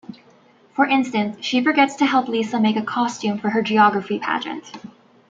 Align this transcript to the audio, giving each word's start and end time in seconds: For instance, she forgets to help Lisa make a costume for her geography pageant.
For 0.73 0.87
instance, 0.87 1.45
she 1.45 1.63
forgets 1.63 1.95
to 1.97 2.07
help 2.07 2.27
Lisa 2.27 2.59
make 2.59 2.75
a 2.75 2.81
costume 2.81 3.37
for 3.37 3.51
her 3.51 3.61
geography 3.61 4.17
pageant. 4.17 4.63